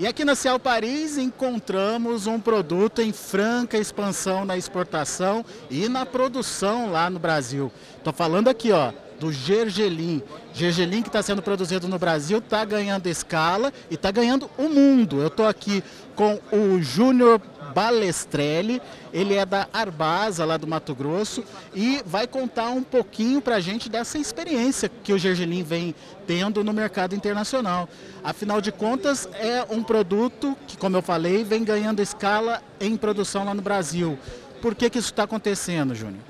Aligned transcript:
E 0.00 0.08
aqui 0.08 0.24
na 0.24 0.34
Cial 0.34 0.58
Paris 0.58 1.16
encontramos 1.16 2.26
um 2.26 2.40
produto 2.40 3.00
em 3.00 3.12
franca 3.12 3.78
expansão 3.78 4.44
na 4.44 4.56
exportação 4.56 5.44
e 5.70 5.88
na 5.88 6.04
produção 6.04 6.90
lá 6.90 7.08
no 7.08 7.20
Brasil. 7.20 7.70
Estou 7.96 8.12
falando 8.12 8.48
aqui, 8.48 8.72
ó, 8.72 8.92
do 9.20 9.32
gergelim. 9.32 10.20
Gergelim 10.52 11.00
que 11.00 11.08
está 11.08 11.22
sendo 11.22 11.40
produzido 11.40 11.86
no 11.86 11.96
Brasil 11.96 12.38
está 12.38 12.64
ganhando 12.64 13.06
escala 13.06 13.72
e 13.88 13.94
está 13.94 14.10
ganhando 14.10 14.50
o 14.58 14.68
mundo. 14.68 15.20
Eu 15.20 15.28
estou 15.28 15.46
aqui 15.46 15.82
com 16.16 16.40
o 16.50 16.82
Júnior 16.82 17.40
Balestrelli, 17.74 18.80
ele 19.12 19.34
é 19.34 19.44
da 19.44 19.68
Arbasa, 19.72 20.44
lá 20.44 20.56
do 20.56 20.66
Mato 20.66 20.94
Grosso, 20.94 21.44
e 21.74 22.02
vai 22.06 22.26
contar 22.26 22.70
um 22.70 22.82
pouquinho 22.82 23.40
para 23.40 23.56
a 23.56 23.60
gente 23.60 23.88
dessa 23.88 24.16
experiência 24.16 24.88
que 24.88 25.12
o 25.12 25.18
gergelim 25.18 25.62
vem 25.62 25.94
tendo 26.26 26.62
no 26.62 26.72
mercado 26.72 27.14
internacional. 27.14 27.88
Afinal 28.22 28.60
de 28.60 28.70
contas, 28.70 29.28
é 29.34 29.66
um 29.68 29.82
produto 29.82 30.56
que, 30.66 30.76
como 30.76 30.96
eu 30.96 31.02
falei, 31.02 31.42
vem 31.42 31.64
ganhando 31.64 32.00
escala 32.00 32.62
em 32.80 32.96
produção 32.96 33.44
lá 33.44 33.52
no 33.52 33.62
Brasil. 33.62 34.18
Por 34.62 34.74
que, 34.74 34.88
que 34.88 34.98
isso 34.98 35.10
está 35.10 35.24
acontecendo, 35.24 35.94
Júnior? 35.94 36.22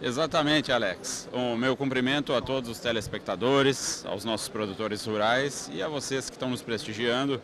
Exatamente, 0.00 0.72
Alex. 0.72 1.28
O 1.32 1.56
meu 1.56 1.76
cumprimento 1.76 2.34
a 2.34 2.40
todos 2.40 2.68
os 2.68 2.80
telespectadores, 2.80 4.04
aos 4.04 4.24
nossos 4.24 4.48
produtores 4.48 5.04
rurais 5.04 5.70
e 5.72 5.80
a 5.80 5.86
vocês 5.86 6.28
que 6.28 6.34
estão 6.34 6.50
nos 6.50 6.60
prestigiando. 6.60 7.40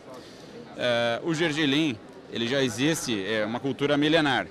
É, 0.76 1.20
o 1.24 1.32
gergelim, 1.32 1.96
ele 2.32 2.46
já 2.46 2.62
existe, 2.62 3.24
é 3.24 3.44
uma 3.44 3.60
cultura 3.60 3.96
milenar. 3.96 4.46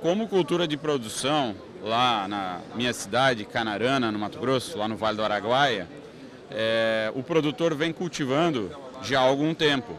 Como 0.00 0.28
cultura 0.28 0.68
de 0.68 0.76
produção, 0.76 1.54
lá 1.82 2.28
na 2.28 2.60
minha 2.74 2.92
cidade, 2.92 3.44
Canarana, 3.44 4.12
no 4.12 4.18
Mato 4.18 4.38
Grosso, 4.38 4.78
lá 4.78 4.86
no 4.86 4.96
Vale 4.96 5.16
do 5.16 5.24
Araguaia, 5.24 5.88
é, 6.50 7.10
o 7.14 7.22
produtor 7.22 7.74
vem 7.74 7.92
cultivando 7.92 8.70
já 9.02 9.20
há 9.20 9.22
algum 9.22 9.54
tempo. 9.54 9.96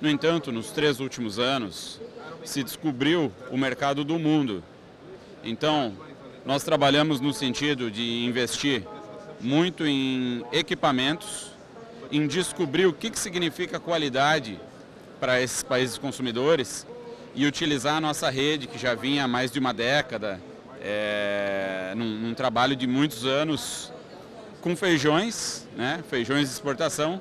No 0.00 0.08
entanto, 0.08 0.52
nos 0.52 0.70
três 0.70 1.00
últimos 1.00 1.38
anos, 1.38 2.00
se 2.44 2.62
descobriu 2.62 3.32
o 3.50 3.56
mercado 3.56 4.04
do 4.04 4.18
mundo. 4.18 4.62
Então, 5.42 5.94
nós 6.44 6.62
trabalhamos 6.62 7.20
no 7.20 7.32
sentido 7.32 7.90
de 7.90 8.24
investir 8.24 8.86
muito 9.40 9.86
em 9.86 10.44
equipamentos, 10.52 11.50
em 12.10 12.26
descobrir 12.26 12.86
o 12.86 12.92
que, 12.92 13.10
que 13.10 13.18
significa 13.18 13.78
qualidade 13.78 14.58
para 15.20 15.40
esses 15.40 15.62
países 15.62 15.98
consumidores 15.98 16.86
e 17.34 17.46
utilizar 17.46 17.96
a 17.96 18.00
nossa 18.00 18.30
rede, 18.30 18.66
que 18.66 18.78
já 18.78 18.94
vinha 18.94 19.24
há 19.24 19.28
mais 19.28 19.52
de 19.52 19.58
uma 19.58 19.72
década, 19.72 20.40
é, 20.82 21.92
num, 21.94 22.18
num, 22.18 22.34
trabalho 22.34 22.74
de 22.74 22.86
muitos 22.86 23.26
anos 23.26 23.92
com 24.62 24.74
feijões, 24.74 25.68
né, 25.76 26.02
feijões 26.08 26.48
de 26.48 26.54
exportação, 26.54 27.20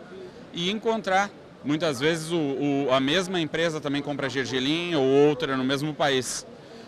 e 0.53 0.72
encontrar, 0.72 1.30
muitas 1.64 2.00
vezes, 2.00 2.31
o, 2.31 2.38
o, 2.38 2.88
a 2.91 3.00
mesma 3.00 3.39
empresa 3.39 3.80
também 3.80 4.02
compra 4.02 4.30
gergelim 4.30 4.95
ou 4.95 5.03
outra 5.03 5.56
no 5.56 5.63
mesmo 5.63 5.94
país. 5.94 6.45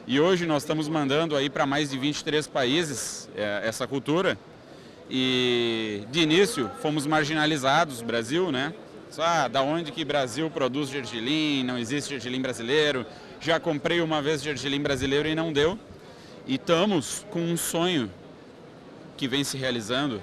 E 0.07 0.19
hoje 0.19 0.45
nós 0.45 0.63
estamos 0.63 0.87
mandando 0.87 1.35
aí 1.35 1.49
para 1.49 1.65
mais 1.65 1.91
de 1.91 1.97
23 1.97 2.47
países 2.47 3.29
é, 3.35 3.61
essa 3.65 3.85
cultura. 3.85 4.37
E 5.09 6.03
de 6.09 6.21
início 6.21 6.71
fomos 6.81 7.05
marginalizados, 7.05 8.01
Brasil, 8.01 8.51
né? 8.51 8.73
Ah, 9.19 9.47
da 9.47 9.61
onde 9.61 9.91
que 9.91 10.05
Brasil 10.05 10.49
produz 10.49 10.89
gergelim, 10.89 11.63
não 11.63 11.77
existe 11.77 12.11
gergelim 12.11 12.41
brasileiro. 12.41 13.05
Já 13.39 13.59
comprei 13.59 13.99
uma 14.01 14.21
vez 14.21 14.41
gergelim 14.41 14.81
brasileiro 14.81 15.27
e 15.27 15.35
não 15.35 15.51
deu. 15.51 15.77
E 16.47 16.55
estamos 16.55 17.25
com 17.29 17.41
um 17.41 17.57
sonho 17.57 18.09
que 19.17 19.27
vem 19.27 19.43
se 19.43 19.57
realizando, 19.57 20.21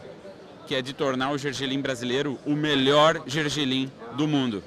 que 0.66 0.74
é 0.74 0.82
de 0.82 0.92
tornar 0.92 1.30
o 1.30 1.38
gergelim 1.38 1.80
brasileiro 1.80 2.38
o 2.46 2.54
melhor 2.54 3.22
gergelim 3.26 3.90
do 4.16 4.26
mundo. 4.26 4.62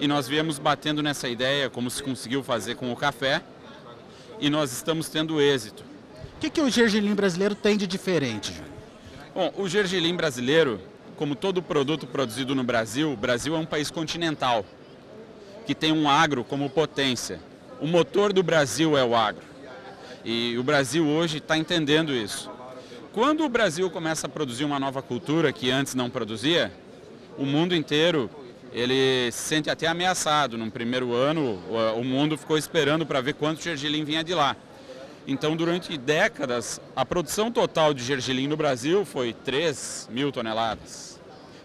E 0.00 0.08
nós 0.08 0.26
viemos 0.26 0.58
batendo 0.58 1.02
nessa 1.02 1.28
ideia, 1.28 1.70
como 1.70 1.90
se 1.90 2.02
conseguiu 2.02 2.42
fazer 2.42 2.74
com 2.74 2.92
o 2.92 2.96
café, 2.96 3.42
e 4.40 4.50
nós 4.50 4.72
estamos 4.72 5.08
tendo 5.08 5.40
êxito. 5.40 5.84
O 6.36 6.40
que, 6.40 6.50
que 6.50 6.60
o 6.60 6.68
gergelim 6.68 7.14
brasileiro 7.14 7.54
tem 7.54 7.76
de 7.76 7.86
diferente, 7.86 8.52
Bom, 9.34 9.52
o 9.56 9.68
gergelim 9.68 10.14
brasileiro, 10.14 10.80
como 11.16 11.34
todo 11.34 11.62
produto 11.62 12.06
produzido 12.06 12.54
no 12.54 12.64
Brasil, 12.64 13.12
o 13.12 13.16
Brasil 13.16 13.54
é 13.54 13.58
um 13.58 13.66
país 13.66 13.90
continental, 13.90 14.64
que 15.66 15.74
tem 15.74 15.92
um 15.92 16.08
agro 16.08 16.44
como 16.44 16.68
potência. 16.68 17.40
O 17.80 17.86
motor 17.86 18.32
do 18.32 18.42
Brasil 18.42 18.96
é 18.96 19.04
o 19.04 19.14
agro. 19.14 19.42
E 20.24 20.56
o 20.58 20.62
Brasil 20.62 21.06
hoje 21.06 21.38
está 21.38 21.56
entendendo 21.56 22.12
isso. 22.12 22.50
Quando 23.12 23.44
o 23.44 23.48
Brasil 23.48 23.90
começa 23.90 24.26
a 24.26 24.30
produzir 24.30 24.64
uma 24.64 24.80
nova 24.80 25.00
cultura 25.02 25.52
que 25.52 25.70
antes 25.70 25.94
não 25.94 26.10
produzia, 26.10 26.72
o 27.38 27.44
mundo 27.44 27.74
inteiro 27.74 28.28
ele 28.72 29.30
se 29.30 29.38
sente 29.38 29.70
até 29.70 29.86
ameaçado. 29.86 30.58
No 30.58 30.68
primeiro 30.70 31.12
ano, 31.12 31.60
o 31.96 32.02
mundo 32.02 32.36
ficou 32.36 32.58
esperando 32.58 33.06
para 33.06 33.20
ver 33.20 33.34
quanto 33.34 33.62
gergelim 33.62 34.02
vinha 34.02 34.24
de 34.24 34.34
lá. 34.34 34.56
Então, 35.26 35.56
durante 35.56 35.96
décadas, 35.96 36.80
a 36.94 37.04
produção 37.04 37.50
total 37.50 37.94
de 37.94 38.04
gergelim 38.04 38.46
no 38.46 38.56
Brasil 38.56 39.04
foi 39.06 39.32
3 39.32 40.08
mil 40.10 40.30
toneladas. 40.30 41.18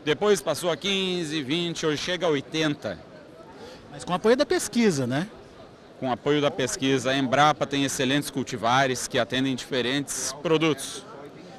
Depois 0.05 0.41
passou 0.41 0.71
a 0.71 0.77
15, 0.77 1.43
20, 1.43 1.85
hoje 1.85 2.01
chega 2.01 2.25
a 2.25 2.29
80. 2.29 2.97
Mas 3.91 4.05
com 4.05 4.13
apoio 4.13 4.37
da 4.37 4.45
pesquisa, 4.45 5.05
né? 5.05 5.27
Com 5.99 6.09
apoio 6.09 6.41
da 6.41 6.49
pesquisa, 6.49 7.11
a 7.11 7.17
Embrapa 7.17 7.67
tem 7.67 7.83
excelentes 7.83 8.29
cultivares 8.29 9.09
que 9.09 9.19
atendem 9.19 9.53
diferentes 9.55 10.33
produtos. 10.41 11.05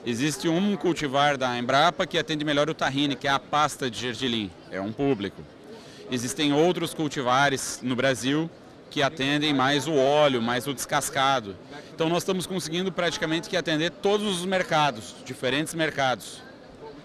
Existe 0.06 0.48
um 0.48 0.74
cultivar 0.76 1.36
da 1.36 1.58
Embrapa 1.58 2.06
que 2.06 2.16
atende 2.16 2.42
melhor 2.42 2.70
o 2.70 2.74
tahine, 2.74 3.14
que 3.14 3.28
é 3.28 3.30
a 3.30 3.38
pasta 3.38 3.90
de 3.90 4.00
gergelim, 4.00 4.50
é 4.70 4.80
um 4.80 4.90
público. 4.90 5.42
Existem 6.10 6.54
outros 6.54 6.94
cultivares 6.94 7.80
no 7.82 7.94
Brasil 7.94 8.50
que 8.90 9.02
atendem 9.02 9.54
mais 9.54 9.86
o 9.86 9.94
óleo, 9.94 10.42
mais 10.42 10.66
o 10.66 10.74
descascado. 10.74 11.56
Então 11.94 12.08
nós 12.08 12.22
estamos 12.22 12.46
conseguindo 12.46 12.90
praticamente 12.90 13.48
que 13.48 13.56
atender 13.56 13.90
todos 13.90 14.26
os 14.26 14.44
mercados, 14.44 15.14
diferentes 15.24 15.72
mercados. 15.72 16.42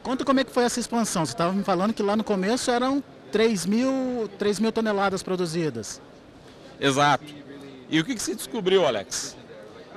Conta 0.01 0.25
como 0.25 0.40
é 0.40 0.44
que 0.44 0.51
foi 0.51 0.63
essa 0.63 0.79
expansão. 0.79 1.25
Você 1.25 1.34
estava 1.34 1.53
me 1.53 1.63
falando 1.63 1.94
que 1.94 2.03
lá 2.03 2.16
no 2.16 2.23
começo 2.23 2.69
eram 2.72 3.03
3 3.31 3.66
mil, 3.66 4.29
3 4.38 4.59
mil 4.59 4.72
toneladas 4.72 5.22
produzidas. 5.23 6.01
Exato. 6.79 7.25
E 7.90 8.00
o 8.00 8.03
que, 8.03 8.16
que 8.16 8.22
se 8.22 8.35
descobriu, 8.35 8.85
Alex? 8.85 9.35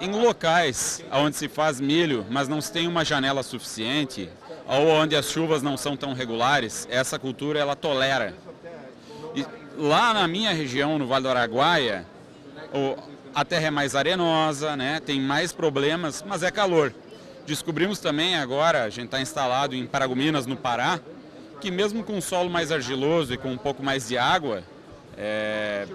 Em 0.01 0.11
locais 0.11 1.03
onde 1.11 1.37
se 1.37 1.49
faz 1.49 1.81
milho, 1.81 2.25
mas 2.31 2.49
não 2.49 2.61
se 2.61 2.71
tem 2.71 2.87
uma 2.87 3.05
janela 3.05 3.43
suficiente, 3.43 4.31
ou 4.67 4.87
onde 4.89 5.17
as 5.17 5.27
chuvas 5.27 5.63
não 5.63 5.77
são 5.77 5.97
tão 5.97 6.13
regulares, 6.13 6.87
essa 6.91 7.19
cultura 7.19 7.59
ela 7.59 7.75
tolera. 7.75 8.35
Lá 9.79 10.13
na 10.13 10.27
minha 10.27 10.53
região, 10.53 10.99
no 10.99 11.07
Vale 11.07 11.23
do 11.23 11.29
Araguaia, 11.29 12.05
a 13.33 13.45
terra 13.45 13.69
é 13.69 13.71
mais 13.71 13.95
arenosa, 13.95 14.77
né? 14.77 14.99
tem 14.99 15.21
mais 15.21 15.53
problemas, 15.53 16.25
mas 16.27 16.43
é 16.43 16.51
calor. 16.51 16.93
Descobrimos 17.47 18.01
também 18.01 18.35
agora, 18.35 18.83
a 18.83 18.91
gente 18.91 19.05
está 19.05 19.21
instalado 19.21 19.77
em 19.77 19.87
Paragominas, 19.87 20.47
no 20.47 20.57
Pará, 20.57 20.99
que 21.61 21.71
mesmo 21.71 22.03
com 22.03 22.21
solo 22.21 22.51
mais 22.51 22.73
argiloso 22.73 23.33
e 23.33 23.39
com 23.39 23.53
um 23.53 23.57
pouco 23.57 23.81
mais 23.81 24.09
de 24.09 24.19
água, 24.19 24.65
é, 25.17 25.87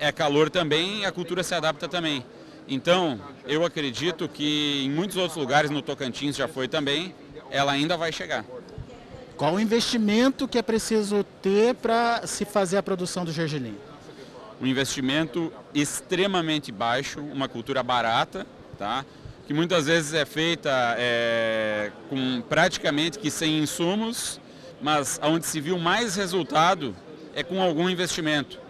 é 0.00 0.10
calor 0.10 0.50
também 0.50 1.02
e 1.02 1.06
a 1.06 1.12
cultura 1.12 1.44
se 1.44 1.54
adapta 1.54 1.86
também. 1.86 2.26
Então, 2.66 3.20
eu 3.46 3.64
acredito 3.64 4.28
que 4.28 4.82
em 4.84 4.90
muitos 4.90 5.16
outros 5.16 5.36
lugares, 5.36 5.70
no 5.70 5.82
Tocantins 5.82 6.34
já 6.34 6.48
foi 6.48 6.66
também, 6.66 7.14
ela 7.48 7.70
ainda 7.70 7.96
vai 7.96 8.10
chegar. 8.10 8.44
Qual 9.40 9.54
o 9.54 9.58
investimento 9.58 10.46
que 10.46 10.58
é 10.58 10.62
preciso 10.62 11.24
ter 11.40 11.74
para 11.76 12.26
se 12.26 12.44
fazer 12.44 12.76
a 12.76 12.82
produção 12.82 13.24
do 13.24 13.32
gergelim? 13.32 13.74
Um 14.60 14.66
investimento 14.66 15.50
extremamente 15.72 16.70
baixo, 16.70 17.20
uma 17.20 17.48
cultura 17.48 17.82
barata, 17.82 18.46
tá? 18.76 19.02
que 19.46 19.54
muitas 19.54 19.86
vezes 19.86 20.12
é 20.12 20.26
feita 20.26 20.94
é, 20.98 21.90
com 22.10 22.42
praticamente 22.50 23.18
que 23.18 23.30
sem 23.30 23.60
insumos, 23.60 24.38
mas 24.78 25.18
onde 25.22 25.46
se 25.46 25.58
viu 25.58 25.78
mais 25.78 26.16
resultado 26.16 26.94
é 27.34 27.42
com 27.42 27.62
algum 27.62 27.88
investimento 27.88 28.60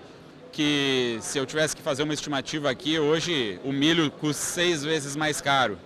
que 0.53 1.19
se 1.21 1.37
eu 1.37 1.47
tivesse 1.47 1.75
que 1.75 1.83
fazer 1.83 2.05
uma 2.05 2.15
estimativa 2.15 2.71
aqui, 2.71 2.97
hoje 2.97 3.59
o 3.65 3.73
milho 3.73 4.09
custa 4.09 4.41
seis 4.41 4.85
vezes 4.85 5.17
mais 5.17 5.41
caro. 5.41 5.77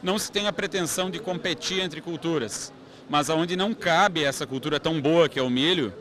Não 0.00 0.16
se 0.20 0.30
tem 0.30 0.46
a 0.46 0.52
pretensão 0.52 1.10
de 1.10 1.18
competir 1.18 1.80
entre 1.80 2.00
culturas, 2.00 2.72
mas 3.10 3.28
onde 3.28 3.56
não 3.56 3.74
cabe 3.74 4.22
essa 4.22 4.46
cultura 4.46 4.78
tão 4.78 5.00
boa 5.00 5.28
que 5.28 5.36
é 5.36 5.42
o 5.42 5.50
milho, 5.50 5.92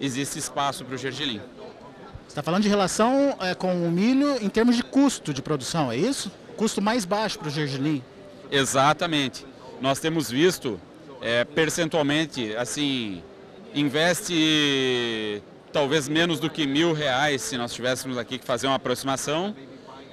existe 0.00 0.38
espaço 0.38 0.86
para 0.86 0.94
o 0.94 0.98
gergelim. 0.98 1.38
Você 1.38 2.28
está 2.28 2.42
falando 2.42 2.62
de 2.62 2.68
relação 2.68 3.36
é, 3.40 3.54
com 3.54 3.86
o 3.86 3.90
milho 3.90 4.42
em 4.42 4.48
termos 4.48 4.74
de 4.74 4.82
custo 4.82 5.34
de 5.34 5.42
produção, 5.42 5.92
é 5.92 5.98
isso? 5.98 6.32
Custo 6.56 6.80
mais 6.80 7.04
baixo 7.04 7.38
para 7.38 7.48
o 7.48 7.50
gergelim? 7.50 8.02
Exatamente. 8.50 9.46
Nós 9.82 10.00
temos 10.00 10.30
visto 10.30 10.80
é, 11.20 11.44
percentualmente, 11.44 12.56
assim, 12.56 13.22
investe 13.74 15.42
talvez 15.70 16.08
menos 16.08 16.40
do 16.40 16.48
que 16.48 16.66
mil 16.66 16.94
reais 16.94 17.42
se 17.42 17.58
nós 17.58 17.74
tivéssemos 17.74 18.16
aqui 18.16 18.38
que 18.38 18.46
fazer 18.46 18.66
uma 18.66 18.76
aproximação 18.76 19.54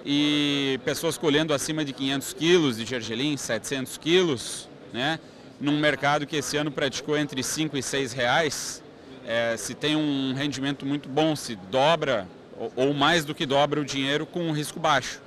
e 0.05 0.77
pessoas 0.83 1.17
colhendo 1.17 1.53
acima 1.53 1.85
de 1.85 1.93
500 1.93 2.33
quilos 2.33 2.75
de 2.75 2.85
gergelim, 2.85 3.37
700 3.37 3.97
quilos, 3.97 4.67
né? 4.91 5.17
Num 5.59 5.79
mercado 5.79 6.25
que 6.25 6.35
esse 6.35 6.57
ano 6.57 6.71
praticou 6.71 7.17
entre 7.17 7.41
5 7.43 7.77
e 7.77 7.83
6 7.83 8.13
reais, 8.13 8.83
é, 9.25 9.55
se 9.57 9.73
tem 9.73 9.95
um 9.95 10.33
rendimento 10.33 10.85
muito 10.85 11.07
bom, 11.07 11.35
se 11.35 11.55
dobra 11.55 12.27
ou, 12.57 12.71
ou 12.75 12.93
mais 12.93 13.23
do 13.25 13.33
que 13.33 13.45
dobra 13.45 13.79
o 13.79 13.85
dinheiro 13.85 14.25
com 14.25 14.41
um 14.41 14.51
risco 14.51 14.79
baixo. 14.79 15.21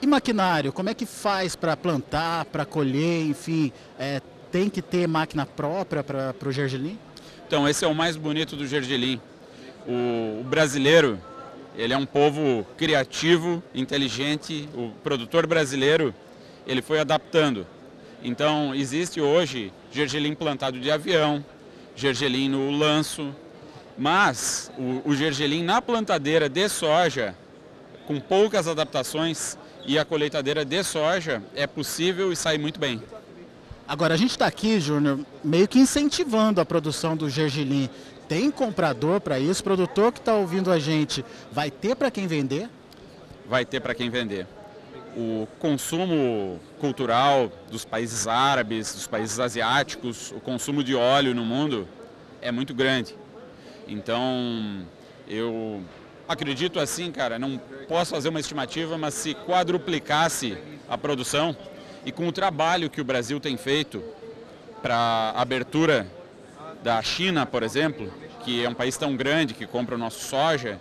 E 0.00 0.06
maquinário, 0.06 0.72
como 0.72 0.90
é 0.90 0.94
que 0.94 1.06
faz 1.06 1.56
para 1.56 1.76
plantar, 1.76 2.44
para 2.46 2.64
colher, 2.64 3.26
enfim, 3.26 3.72
é, 3.98 4.20
tem 4.52 4.68
que 4.68 4.82
ter 4.82 5.06
máquina 5.06 5.46
própria 5.46 6.04
para 6.04 6.34
o 6.44 6.52
gergelim? 6.52 6.98
Então, 7.46 7.68
esse 7.68 7.84
é 7.84 7.88
o 7.88 7.94
mais 7.94 8.16
bonito 8.16 8.56
do 8.56 8.66
gergelim. 8.66 9.20
O, 9.86 10.40
o 10.40 10.44
brasileiro, 10.44 11.18
ele 11.76 11.92
é 11.92 11.96
um 11.96 12.04
povo 12.04 12.66
criativo, 12.76 13.62
inteligente. 13.74 14.68
O 14.74 14.90
produtor 15.02 15.46
brasileiro, 15.46 16.14
ele 16.66 16.82
foi 16.82 16.98
adaptando. 16.98 17.66
Então, 18.22 18.74
existe 18.74 19.20
hoje 19.20 19.72
gergelim 19.92 20.34
plantado 20.34 20.80
de 20.80 20.90
avião, 20.90 21.44
gergelim 21.94 22.48
no 22.48 22.70
lanço, 22.70 23.34
mas 23.96 24.70
o, 24.78 25.10
o 25.10 25.16
gergelim 25.16 25.62
na 25.62 25.80
plantadeira 25.80 26.48
de 26.48 26.68
soja, 26.68 27.34
com 28.06 28.20
poucas 28.20 28.68
adaptações, 28.68 29.56
e 29.86 29.98
a 29.98 30.04
colheitadeira 30.04 30.64
de 30.64 30.82
soja 30.82 31.42
é 31.54 31.66
possível 31.66 32.32
e 32.32 32.36
sai 32.36 32.58
muito 32.58 32.78
bem. 32.78 33.00
Agora, 33.86 34.14
a 34.14 34.16
gente 34.16 34.32
está 34.32 34.46
aqui, 34.46 34.80
Júnior, 34.80 35.20
meio 35.44 35.68
que 35.68 35.78
incentivando 35.78 36.60
a 36.60 36.64
produção 36.64 37.16
do 37.16 37.30
gergelim. 37.30 37.88
Tem 38.28 38.50
comprador 38.50 39.20
para 39.20 39.38
isso? 39.38 39.60
O 39.60 39.64
produtor 39.64 40.12
que 40.12 40.18
está 40.18 40.34
ouvindo 40.34 40.72
a 40.72 40.78
gente 40.78 41.24
vai 41.52 41.70
ter 41.70 41.94
para 41.94 42.10
quem 42.10 42.26
vender? 42.26 42.68
Vai 43.48 43.64
ter 43.64 43.80
para 43.80 43.94
quem 43.94 44.10
vender. 44.10 44.44
O 45.16 45.48
consumo 45.58 46.60
cultural 46.78 47.50
dos 47.70 47.86
países 47.86 48.28
árabes, 48.28 48.92
dos 48.92 49.06
países 49.06 49.40
asiáticos, 49.40 50.30
o 50.32 50.40
consumo 50.40 50.84
de 50.84 50.94
óleo 50.94 51.34
no 51.34 51.42
mundo 51.42 51.88
é 52.42 52.52
muito 52.52 52.74
grande. 52.74 53.14
Então, 53.88 54.86
eu 55.26 55.82
acredito 56.28 56.78
assim, 56.78 57.10
cara, 57.10 57.38
não 57.38 57.58
posso 57.88 58.10
fazer 58.14 58.28
uma 58.28 58.40
estimativa, 58.40 58.98
mas 58.98 59.14
se 59.14 59.34
quadruplicasse 59.34 60.58
a 60.86 60.98
produção 60.98 61.56
e 62.04 62.12
com 62.12 62.28
o 62.28 62.32
trabalho 62.32 62.90
que 62.90 63.00
o 63.00 63.04
Brasil 63.04 63.40
tem 63.40 63.56
feito 63.56 64.02
para 64.82 65.32
abertura 65.34 66.06
da 66.82 67.00
China, 67.02 67.46
por 67.46 67.62
exemplo, 67.62 68.12
que 68.44 68.62
é 68.62 68.68
um 68.68 68.74
país 68.74 68.98
tão 68.98 69.16
grande 69.16 69.54
que 69.54 69.66
compra 69.66 69.94
o 69.94 69.98
nosso 69.98 70.24
soja, 70.24 70.78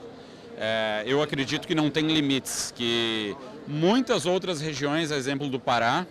é, 0.58 1.04
eu 1.06 1.22
acredito 1.22 1.68
que 1.68 1.74
não 1.74 1.90
tem 1.90 2.08
limites, 2.08 2.74
que 2.76 3.36
muitas 3.68 4.26
outras 4.26 4.62
regiões, 4.62 5.12
a 5.12 5.18
exemplo 5.18 5.50
do 5.50 5.60
Pará, 5.60 6.06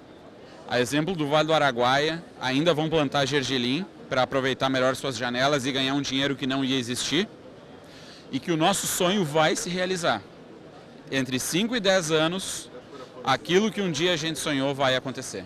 a 0.68 0.80
exemplo 0.80 1.14
do 1.14 1.28
Vale 1.28 1.46
do 1.46 1.54
Araguaia, 1.54 2.22
ainda 2.40 2.72
vão 2.72 2.88
plantar 2.88 3.26
gergelim 3.26 3.84
para 4.08 4.22
aproveitar 4.22 4.68
melhor 4.68 4.94
suas 4.96 5.16
janelas 5.16 5.66
e 5.66 5.72
ganhar 5.72 5.94
um 5.94 6.00
dinheiro 6.00 6.36
que 6.36 6.46
não 6.46 6.64
ia 6.64 6.78
existir 6.78 7.28
e 8.30 8.38
que 8.38 8.50
o 8.50 8.56
nosso 8.56 8.86
sonho 8.86 9.24
vai 9.24 9.54
se 9.56 9.68
realizar. 9.68 10.22
Entre 11.10 11.38
5 11.38 11.76
e 11.76 11.80
10 11.80 12.10
anos, 12.10 12.70
aquilo 13.22 13.70
que 13.70 13.80
um 13.80 13.90
dia 13.90 14.12
a 14.12 14.16
gente 14.16 14.38
sonhou 14.38 14.74
vai 14.74 14.96
acontecer. 14.96 15.44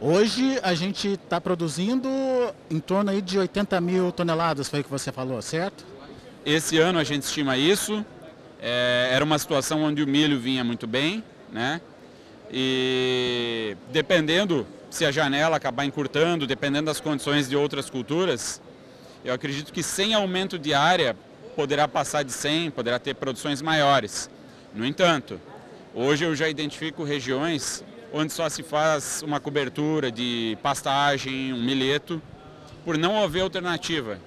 Hoje 0.00 0.58
a 0.62 0.74
gente 0.74 1.08
está 1.08 1.40
produzindo 1.40 2.08
em 2.70 2.78
torno 2.78 3.10
aí 3.10 3.22
de 3.22 3.38
80 3.38 3.80
mil 3.80 4.12
toneladas, 4.12 4.68
foi 4.68 4.80
o 4.80 4.84
que 4.84 4.90
você 4.90 5.10
falou, 5.10 5.40
certo? 5.40 5.84
Esse 6.44 6.78
ano 6.78 6.98
a 6.98 7.04
gente 7.04 7.22
estima 7.22 7.56
isso. 7.56 8.04
É, 8.60 9.10
era 9.12 9.24
uma 9.24 9.38
situação 9.38 9.82
onde 9.82 10.02
o 10.02 10.06
milho 10.06 10.38
vinha 10.38 10.64
muito 10.64 10.86
bem, 10.86 11.22
né? 11.52 11.80
E 12.50 13.76
dependendo 13.92 14.66
se 14.90 15.04
a 15.04 15.10
janela 15.10 15.56
acabar 15.56 15.84
encurtando, 15.84 16.46
dependendo 16.46 16.86
das 16.86 17.00
condições 17.00 17.48
de 17.48 17.56
outras 17.56 17.90
culturas, 17.90 18.62
eu 19.24 19.34
acredito 19.34 19.72
que 19.72 19.82
sem 19.82 20.14
aumento 20.14 20.58
de 20.58 20.72
área 20.72 21.16
poderá 21.56 21.88
passar 21.88 22.22
de 22.22 22.32
100, 22.32 22.70
poderá 22.70 22.98
ter 22.98 23.14
produções 23.14 23.60
maiores. 23.60 24.30
No 24.74 24.84
entanto, 24.84 25.40
hoje 25.92 26.24
eu 26.24 26.34
já 26.36 26.48
identifico 26.48 27.02
regiões 27.02 27.84
onde 28.12 28.32
só 28.32 28.48
se 28.48 28.62
faz 28.62 29.22
uma 29.22 29.40
cobertura 29.40 30.12
de 30.12 30.56
pastagem, 30.62 31.52
um 31.52 31.60
milheto, 31.60 32.22
por 32.84 32.96
não 32.96 33.20
haver 33.22 33.40
alternativa. 33.40 34.18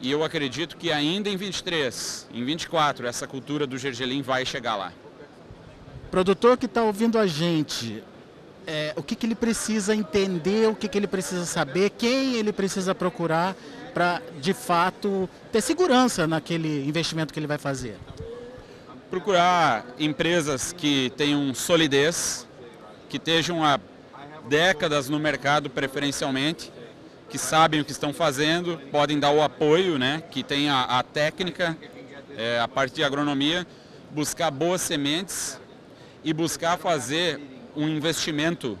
E 0.00 0.10
eu 0.10 0.22
acredito 0.22 0.76
que 0.76 0.92
ainda 0.92 1.28
em 1.28 1.36
23, 1.36 2.28
em 2.32 2.44
24, 2.44 3.06
essa 3.06 3.26
cultura 3.26 3.66
do 3.66 3.78
gergelim 3.78 4.22
vai 4.22 4.44
chegar 4.44 4.76
lá. 4.76 4.92
Produtor 6.10 6.56
que 6.56 6.66
está 6.66 6.82
ouvindo 6.82 7.18
a 7.18 7.26
gente, 7.26 8.02
é, 8.66 8.92
o 8.96 9.02
que, 9.02 9.14
que 9.14 9.26
ele 9.26 9.34
precisa 9.34 9.94
entender, 9.94 10.68
o 10.68 10.74
que, 10.74 10.88
que 10.88 10.98
ele 10.98 11.06
precisa 11.06 11.44
saber, 11.44 11.90
quem 11.90 12.34
ele 12.34 12.52
precisa 12.52 12.94
procurar 12.94 13.56
para, 13.92 14.20
de 14.40 14.52
fato, 14.52 15.28
ter 15.52 15.60
segurança 15.60 16.26
naquele 16.26 16.86
investimento 16.86 17.32
que 17.32 17.38
ele 17.38 17.46
vai 17.46 17.58
fazer? 17.58 17.96
Procurar 19.10 19.86
empresas 19.98 20.72
que 20.72 21.12
tenham 21.16 21.54
solidez, 21.54 22.46
que 23.08 23.16
estejam 23.16 23.64
há 23.64 23.78
décadas 24.48 25.08
no 25.08 25.18
mercado 25.18 25.70
preferencialmente, 25.70 26.72
que 27.34 27.38
sabem 27.38 27.80
o 27.80 27.84
que 27.84 27.90
estão 27.90 28.12
fazendo, 28.14 28.80
podem 28.92 29.18
dar 29.18 29.32
o 29.32 29.42
apoio, 29.42 29.98
né, 29.98 30.22
que 30.30 30.40
tem 30.44 30.70
a, 30.70 30.84
a 30.84 31.02
técnica, 31.02 31.76
é, 32.36 32.60
a 32.60 32.68
parte 32.68 32.94
de 32.94 33.02
agronomia, 33.02 33.66
buscar 34.12 34.52
boas 34.52 34.80
sementes 34.80 35.58
e 36.22 36.32
buscar 36.32 36.78
fazer 36.78 37.40
um 37.74 37.88
investimento 37.88 38.78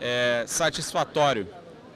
é, 0.00 0.42
satisfatório 0.48 1.46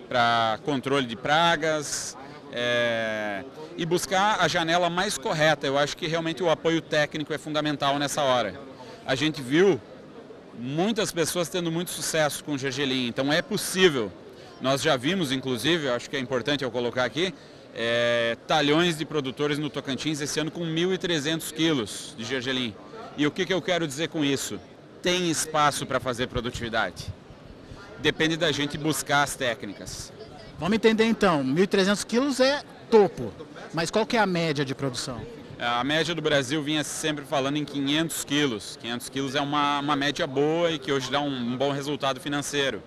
para 0.08 0.60
controle 0.64 1.06
de 1.06 1.16
pragas 1.16 2.16
é, 2.52 3.42
e 3.76 3.84
buscar 3.84 4.38
a 4.40 4.46
janela 4.46 4.88
mais 4.88 5.18
correta. 5.18 5.66
Eu 5.66 5.76
acho 5.76 5.96
que 5.96 6.06
realmente 6.06 6.40
o 6.40 6.48
apoio 6.48 6.80
técnico 6.80 7.34
é 7.34 7.38
fundamental 7.38 7.98
nessa 7.98 8.22
hora. 8.22 8.54
A 9.04 9.16
gente 9.16 9.42
viu 9.42 9.80
muitas 10.56 11.10
pessoas 11.10 11.48
tendo 11.48 11.72
muito 11.72 11.90
sucesso 11.90 12.44
com 12.44 12.52
o 12.52 12.58
gergelim, 12.58 13.08
então 13.08 13.32
é 13.32 13.42
possível. 13.42 14.12
Nós 14.60 14.82
já 14.82 14.96
vimos, 14.96 15.32
inclusive, 15.32 15.88
acho 15.88 16.08
que 16.08 16.16
é 16.16 16.20
importante 16.20 16.64
eu 16.64 16.70
colocar 16.70 17.04
aqui, 17.04 17.34
é, 17.74 18.36
talhões 18.46 18.96
de 18.96 19.04
produtores 19.04 19.58
no 19.58 19.68
Tocantins 19.68 20.20
esse 20.20 20.40
ano 20.40 20.50
com 20.50 20.62
1.300 20.62 21.52
quilos 21.52 22.14
de 22.16 22.24
gergelim. 22.24 22.74
E 23.18 23.26
o 23.26 23.30
que, 23.30 23.44
que 23.44 23.52
eu 23.52 23.60
quero 23.60 23.86
dizer 23.86 24.08
com 24.08 24.24
isso? 24.24 24.58
Tem 25.02 25.30
espaço 25.30 25.84
para 25.84 26.00
fazer 26.00 26.26
produtividade. 26.26 27.06
Depende 27.98 28.36
da 28.36 28.50
gente 28.50 28.78
buscar 28.78 29.22
as 29.22 29.36
técnicas. 29.36 30.12
Vamos 30.58 30.76
entender 30.76 31.04
então, 31.04 31.44
1.300 31.44 32.06
quilos 32.06 32.40
é 32.40 32.62
topo, 32.90 33.32
mas 33.74 33.90
qual 33.90 34.06
que 34.06 34.16
é 34.16 34.20
a 34.20 34.26
média 34.26 34.64
de 34.64 34.74
produção? 34.74 35.20
A 35.58 35.82
média 35.84 36.14
do 36.14 36.20
Brasil 36.20 36.62
vinha 36.62 36.84
sempre 36.84 37.24
falando 37.24 37.56
em 37.56 37.64
500 37.64 38.24
quilos. 38.24 38.78
500 38.80 39.08
quilos 39.08 39.34
é 39.34 39.40
uma, 39.40 39.80
uma 39.80 39.96
média 39.96 40.26
boa 40.26 40.70
e 40.70 40.78
que 40.78 40.92
hoje 40.92 41.10
dá 41.10 41.20
um, 41.20 41.28
um 41.28 41.56
bom 41.56 41.72
resultado 41.72 42.20
financeiro. 42.20 42.82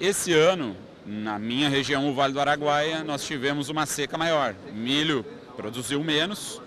Esse 0.00 0.32
ano, 0.32 0.74
na 1.04 1.38
minha 1.38 1.68
região, 1.68 2.08
o 2.08 2.14
Vale 2.14 2.32
do 2.32 2.40
Araguaia, 2.40 3.04
nós 3.04 3.22
tivemos 3.22 3.68
uma 3.68 3.84
seca 3.84 4.16
maior. 4.16 4.54
Milho 4.72 5.22
produziu 5.54 6.02
menos, 6.02 6.58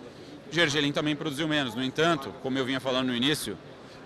gergelim 0.52 0.92
também 0.92 1.16
produziu 1.16 1.48
menos. 1.48 1.74
No 1.74 1.84
entanto, 1.84 2.32
como 2.44 2.60
eu 2.60 2.66
vinha 2.66 2.80
falando 2.80 3.08
no 3.08 3.16
início, 3.16 3.58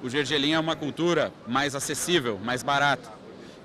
o 0.01 0.09
gergelim 0.09 0.53
é 0.53 0.59
uma 0.59 0.77
cultura 0.77 1.29
mais 1.45 1.75
acessível, 1.75 2.39
mais 2.41 2.63
barata. 2.63 3.11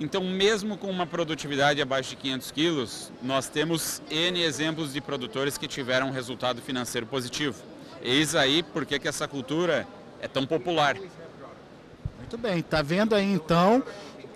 Então, 0.01 0.25
mesmo 0.25 0.77
com 0.77 0.91
uma 0.91 1.07
produtividade 1.07 1.81
abaixo 1.81 2.11
de 2.11 2.17
500 2.17 2.51
quilos, 2.51 3.13
nós 3.23 3.49
temos 3.49 4.03
N 4.11 4.43
exemplos 4.43 4.93
de 4.93 5.01
produtores 5.01 5.57
que 5.57 5.69
tiveram 5.69 6.09
um 6.09 6.13
resultado 6.13 6.61
financeiro 6.61 7.07
positivo. 7.07 7.63
Eis 8.03 8.35
aí 8.35 8.65
porque 8.65 8.99
que 8.99 9.07
essa 9.07 9.29
cultura 9.29 9.87
é 10.21 10.27
tão 10.27 10.45
popular. 10.45 10.97
Muito 12.19 12.49
bem, 12.49 12.61
está 12.61 12.81
vendo 12.81 13.15
aí 13.15 13.31
então 13.31 13.83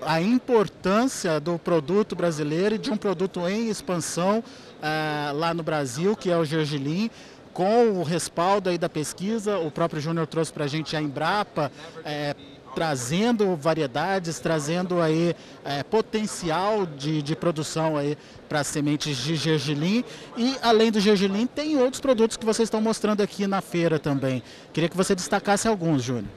a 0.02 0.20
importância 0.20 1.40
do 1.40 1.58
produto 1.58 2.14
brasileiro 2.14 2.74
e 2.74 2.78
de 2.78 2.90
um 2.90 2.96
produto 2.96 3.46
em 3.48 3.68
expansão 3.68 4.38
uh, 4.40 5.36
lá 5.36 5.54
no 5.54 5.62
Brasil, 5.62 6.16
que 6.16 6.30
é 6.30 6.36
o 6.36 6.44
gergelim 6.44 7.10
com 7.56 7.92
o 7.92 8.02
respaldo 8.02 8.68
aí 8.68 8.76
da 8.76 8.86
pesquisa, 8.86 9.58
o 9.58 9.70
próprio 9.70 9.98
Júnior 9.98 10.26
trouxe 10.26 10.52
para 10.52 10.64
a 10.64 10.68
gente 10.68 10.94
a 10.94 11.00
Embrapa, 11.00 11.72
é, 12.04 12.36
trazendo 12.74 13.56
variedades, 13.56 14.38
trazendo 14.38 15.00
aí 15.00 15.34
é, 15.64 15.82
potencial 15.82 16.84
de, 16.84 17.22
de 17.22 17.34
produção 17.34 17.96
aí 17.96 18.18
para 18.46 18.62
sementes 18.62 19.16
de 19.16 19.34
gergelim 19.36 20.04
e 20.36 20.54
além 20.60 20.92
do 20.92 21.00
gergelim 21.00 21.46
tem 21.46 21.78
outros 21.78 21.98
produtos 21.98 22.36
que 22.36 22.44
vocês 22.44 22.66
estão 22.66 22.82
mostrando 22.82 23.22
aqui 23.22 23.46
na 23.46 23.62
feira 23.62 23.98
também. 23.98 24.42
Queria 24.74 24.90
que 24.90 24.96
você 24.96 25.14
destacasse 25.14 25.66
alguns, 25.66 26.02
Júnior. 26.02 26.28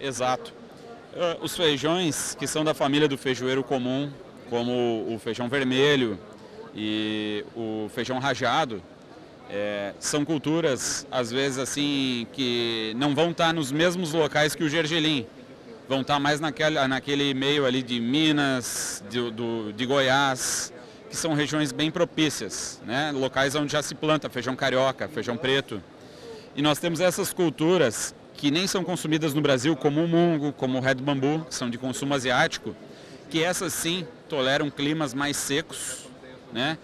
Exato. 0.00 0.63
Uh, 1.14 1.44
os 1.44 1.56
feijões 1.56 2.34
que 2.34 2.44
são 2.46 2.64
da 2.64 2.74
família 2.74 3.06
do 3.06 3.16
feijoeiro 3.16 3.62
comum, 3.62 4.10
como 4.50 5.06
o 5.08 5.18
feijão 5.18 5.48
vermelho 5.48 6.18
e 6.74 7.44
o 7.54 7.88
feijão 7.94 8.18
rajado, 8.18 8.82
é, 9.48 9.94
são 10.00 10.24
culturas, 10.24 11.06
às 11.12 11.30
vezes, 11.30 11.58
assim, 11.58 12.26
que 12.32 12.92
não 12.96 13.14
vão 13.14 13.30
estar 13.30 13.54
nos 13.54 13.70
mesmos 13.70 14.12
locais 14.12 14.56
que 14.56 14.64
o 14.64 14.68
gergelim 14.68 15.24
vão 15.88 16.00
estar 16.00 16.18
mais 16.18 16.40
naquele, 16.40 16.84
naquele 16.88 17.32
meio 17.32 17.64
ali 17.64 17.82
de 17.82 18.00
Minas, 18.00 19.04
de, 19.08 19.30
do, 19.30 19.72
de 19.72 19.86
Goiás, 19.86 20.72
que 21.08 21.14
que 21.14 21.16
são 21.16 21.32
regiões 21.32 21.70
bem 21.70 21.92
propícias, 21.92 22.80
né? 22.84 23.12
locais 23.12 23.54
onde 23.54 23.70
já 23.70 23.80
se 23.80 23.94
planta 23.94 24.28
feijão 24.28 24.56
carioca, 24.56 25.06
feijão 25.06 25.36
preto. 25.36 25.80
E 26.56 26.60
nós 26.60 26.80
temos 26.80 26.98
essas 26.98 27.32
culturas 27.32 28.12
que 28.44 28.50
nem 28.50 28.66
são 28.66 28.84
consumidas 28.84 29.32
no 29.32 29.40
Brasil, 29.40 29.74
como 29.74 30.04
o 30.04 30.06
mungo, 30.06 30.52
como 30.52 30.76
o 30.76 30.80
red 30.82 30.96
bambu, 30.96 31.46
que 31.48 31.54
são 31.54 31.70
de 31.70 31.78
consumo 31.78 32.12
asiático, 32.12 32.76
que 33.30 33.42
essas 33.42 33.72
sim 33.72 34.06
toleram 34.28 34.68
climas 34.68 35.14
mais 35.14 35.38
secos, 35.38 36.04
né? 36.52 36.76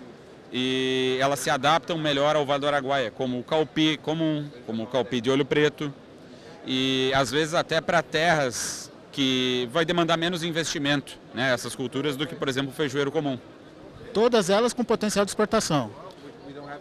E 0.50 1.18
elas 1.20 1.38
se 1.38 1.50
adaptam 1.50 1.98
melhor 1.98 2.34
ao 2.34 2.46
Vale 2.46 2.62
do 2.62 2.66
Araguaia, 2.66 3.10
como 3.10 3.38
o 3.38 3.44
calpi 3.44 3.98
comum, 3.98 4.48
como 4.64 4.84
o 4.84 4.86
calpi 4.86 5.20
de 5.20 5.30
olho 5.30 5.44
preto, 5.44 5.92
e 6.66 7.12
às 7.14 7.30
vezes 7.30 7.52
até 7.52 7.78
para 7.78 8.02
terras 8.02 8.90
que 9.12 9.68
vai 9.70 9.84
demandar 9.84 10.16
menos 10.16 10.42
investimento, 10.42 11.18
né, 11.34 11.52
essas 11.52 11.74
culturas, 11.74 12.16
do 12.16 12.26
que, 12.26 12.34
por 12.34 12.48
exemplo, 12.48 12.70
o 12.70 12.74
feijoeiro 12.74 13.12
comum. 13.12 13.38
Todas 14.14 14.48
elas 14.48 14.72
com 14.72 14.82
potencial 14.82 15.26
de 15.26 15.30
exportação. 15.30 15.90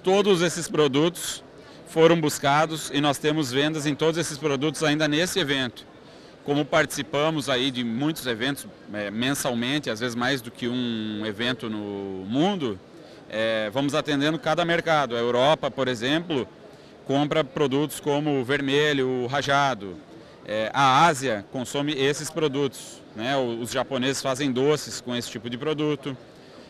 Todos 0.02 0.42
esses 0.42 0.70
produtos 0.70 1.44
foram 1.90 2.20
buscados 2.20 2.92
e 2.94 3.02
nós 3.02 3.18
temos 3.18 3.52
vendas 3.52 3.86
em 3.86 3.96
todos 3.96 4.18
esses 4.18 4.38
produtos 4.38 4.84
ainda 4.84 5.08
nesse 5.08 5.40
evento. 5.40 5.86
Como 6.46 6.64
participamos 6.64 7.50
aí 7.50 7.72
de 7.72 7.84
muitos 7.84 8.26
eventos 8.26 8.68
é, 8.94 9.12
mensalmente, 9.12 9.90
às 9.90 10.00
vezes 10.00 10.16
mais 10.16 10.42
do 10.42 10.52
que 10.52 10.68
um 10.68 11.26
evento 11.26 11.70
no 11.70 12.26
mundo, 12.28 12.80
é, 13.30 13.70
vamos 13.72 13.94
atendendo 13.94 14.40
cada 14.40 14.64
mercado. 14.64 15.16
A 15.16 15.20
Europa, 15.20 15.70
por 15.70 15.88
exemplo, 15.88 16.48
compra 17.06 17.44
produtos 17.44 18.00
como 18.00 18.40
o 18.40 18.46
vermelho, 18.46 19.08
o 19.08 19.28
rajado. 19.28 19.96
É, 20.46 20.72
a 20.74 21.06
Ásia 21.06 21.46
consome 21.52 21.94
esses 21.94 22.30
produtos. 22.30 23.02
Né? 23.16 23.36
Os 23.36 23.72
japoneses 23.72 24.22
fazem 24.22 24.52
doces 24.52 25.02
com 25.02 25.16
esse 25.16 25.30
tipo 25.30 25.50
de 25.50 25.58
produto. 25.58 26.16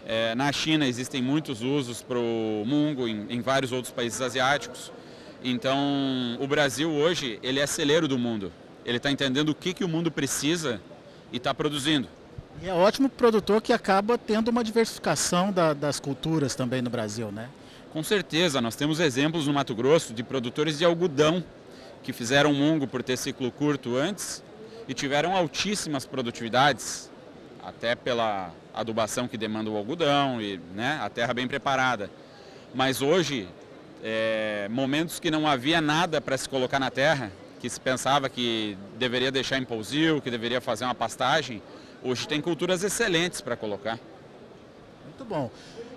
É, 0.06 0.34
na 0.34 0.52
China 0.52 0.88
existem 0.88 1.22
muitos 1.22 1.62
usos 1.62 2.02
para 2.02 2.18
o 2.18 2.64
mungo, 2.66 3.08
em, 3.08 3.28
em, 3.30 3.42
vários 3.42 3.72
outros 3.72 3.94
países 3.94 4.20
asiáticos. 4.22 4.92
Então, 5.44 6.38
o 6.40 6.48
Brasil 6.48 6.92
hoje, 6.92 7.40
ele 7.42 7.60
é 7.60 7.66
celeiro 7.66 8.08
do 8.08 8.18
mundo. 8.18 8.52
Ele 8.86 8.98
está 8.98 9.10
entendendo 9.10 9.50
o 9.50 9.56
que, 9.56 9.74
que 9.74 9.84
o 9.84 9.88
mundo 9.88 10.12
precisa 10.12 10.82
e 11.32 11.38
está 11.38 11.54
produzindo. 11.54 12.08
E 12.62 12.68
é 12.68 12.74
ótimo 12.74 13.08
produtor 13.08 13.62
que 13.62 13.72
acaba 13.72 14.18
tendo 14.18 14.50
uma 14.50 14.64
diversificação 14.64 15.52
da, 15.52 15.74
das 15.74 16.00
culturas 16.00 16.56
também 16.56 16.82
no 16.82 16.90
Brasil, 16.90 17.32
né? 17.32 17.50
Com 17.94 18.04
certeza, 18.04 18.60
nós 18.62 18.76
temos 18.76 19.00
exemplos 19.00 19.48
no 19.48 19.54
Mato 19.54 19.74
Grosso 19.74 20.14
de 20.14 20.24
produtores 20.24 20.78
de 20.78 20.86
algodão 20.86 21.44
que 22.04 22.12
fizeram 22.12 22.54
mungo 22.54 22.86
por 22.86 23.02
ter 23.02 23.18
ciclo 23.18 23.52
curto 23.52 23.96
antes 23.96 24.44
e 24.88 24.94
tiveram 24.94 25.36
altíssimas 25.36 26.06
produtividades, 26.06 27.10
até 27.64 27.96
pela 27.96 28.52
adubação 28.74 29.28
que 29.28 29.38
demanda 29.38 29.70
o 29.70 29.78
algodão 29.78 30.42
e 30.42 30.60
né, 30.74 31.00
a 31.02 31.10
terra 31.10 31.34
bem 31.34 31.48
preparada. 31.48 32.10
Mas 32.74 33.02
hoje, 33.02 33.48
é, 34.04 34.68
momentos 34.70 35.20
que 35.20 35.30
não 35.30 35.48
havia 35.48 35.82
nada 35.82 36.22
para 36.22 36.38
se 36.38 36.48
colocar 36.48 36.80
na 36.80 36.90
terra, 36.90 37.32
que 37.60 37.70
se 37.70 37.80
pensava 37.80 38.30
que 38.30 38.78
deveria 38.98 39.32
deixar 39.32 39.58
em 39.58 39.66
pousio, 39.66 40.22
que 40.22 40.32
deveria 40.32 40.62
fazer 40.62 40.86
uma 40.86 40.96
pastagem, 40.96 41.62
Hoje 42.02 42.28
tem 42.28 42.40
culturas 42.40 42.82
excelentes 42.84 43.42
para 43.42 43.58
colocar. 43.58 44.00
Muito 45.04 45.26
bom. 45.26 45.52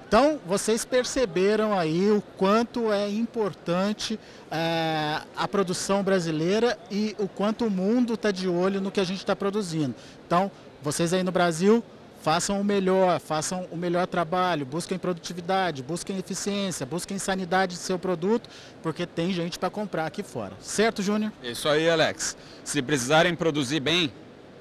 Então, 0.08 0.40
vocês 0.44 0.84
perceberam 0.84 1.78
aí 1.78 2.10
o 2.10 2.20
quanto 2.36 2.92
é 2.92 3.08
importante 3.08 4.18
é, 4.50 5.22
a 5.34 5.48
produção 5.48 6.02
brasileira 6.02 6.76
e 6.90 7.14
o 7.18 7.28
quanto 7.28 7.66
o 7.66 7.70
mundo 7.70 8.14
está 8.14 8.30
de 8.30 8.48
olho 8.48 8.80
no 8.80 8.90
que 8.90 9.00
a 9.00 9.04
gente 9.04 9.18
está 9.18 9.34
produzindo. 9.34 9.94
Então, 10.26 10.50
vocês 10.82 11.14
aí 11.14 11.22
no 11.22 11.32
Brasil, 11.32 11.82
façam 12.22 12.60
o 12.60 12.64
melhor, 12.64 13.20
façam 13.20 13.66
o 13.70 13.76
melhor 13.76 14.06
trabalho, 14.06 14.64
busquem 14.64 14.96
produtividade, 14.96 15.82
busquem 15.82 16.16
eficiência, 16.18 16.86
busquem 16.86 17.18
sanidade 17.18 17.74
do 17.74 17.80
seu 17.80 17.98
produto, 17.98 18.48
porque 18.82 19.04
tem 19.04 19.32
gente 19.32 19.58
para 19.58 19.68
comprar 19.68 20.06
aqui 20.06 20.22
fora. 20.22 20.52
Certo, 20.60 21.02
Júnior? 21.02 21.32
Isso 21.42 21.68
aí, 21.68 21.90
Alex. 21.90 22.36
Se 22.64 22.80
precisarem 22.80 23.34
produzir 23.34 23.80
bem, 23.80 24.12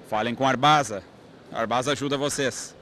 falem 0.10 0.34
com 0.34 0.46
a 0.46 0.50
Arbasa. 0.50 1.03
A 1.51 1.60
Arbasa 1.62 1.91
ajuda 1.91 2.18
vocês. 2.18 2.75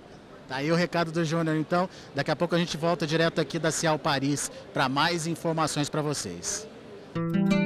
Tá 0.47 0.55
aí 0.55 0.71
o 0.71 0.75
recado 0.75 1.11
do 1.11 1.23
Júnior, 1.23 1.57
então. 1.57 1.87
Daqui 2.15 2.31
a 2.31 2.35
pouco 2.35 2.55
a 2.55 2.57
gente 2.57 2.75
volta 2.77 3.05
direto 3.05 3.39
aqui 3.39 3.59
da 3.59 3.71
Cial 3.71 3.99
Paris 3.99 4.49
para 4.73 4.89
mais 4.89 5.27
informações 5.27 5.89
para 5.89 6.01
vocês. 6.01 6.67
Música 7.15 7.58